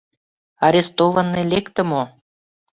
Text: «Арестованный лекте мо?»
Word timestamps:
«Арестованный 0.65 1.45
лекте 1.51 1.81
мо?» 1.89 2.03